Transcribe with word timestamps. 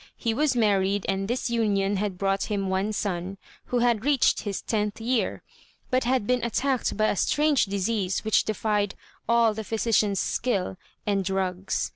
He 0.17 0.33
was 0.33 0.55
married, 0.55 1.05
and 1.07 1.27
this 1.27 1.51
union 1.51 1.97
had 1.97 2.17
brought 2.17 2.45
him 2.45 2.69
one 2.71 2.91
son, 2.91 3.37
who 3.65 3.77
had 3.85 4.03
reached 4.03 4.41
his 4.41 4.59
tenth 4.59 4.99
year, 4.99 5.43
but 5.91 6.05
had 6.05 6.25
been 6.25 6.43
attacked 6.43 6.97
by 6.97 7.09
a 7.09 7.15
strange 7.15 7.65
disease 7.65 8.25
which 8.25 8.43
defied 8.43 8.95
all 9.29 9.53
the 9.53 9.63
physicians' 9.63 10.19
skill 10.19 10.77
and 11.05 11.23
drugs. 11.23 11.89